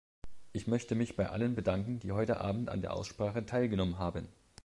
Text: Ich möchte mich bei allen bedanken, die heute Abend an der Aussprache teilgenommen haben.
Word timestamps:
Ich 0.51 0.65
möchte 0.65 0.95
mich 0.95 1.15
bei 1.15 1.29
allen 1.29 1.53
bedanken, 1.53 1.99
die 1.99 2.11
heute 2.11 2.41
Abend 2.41 2.69
an 2.71 2.81
der 2.81 2.95
Aussprache 2.95 3.45
teilgenommen 3.45 3.99
haben. 3.99 4.27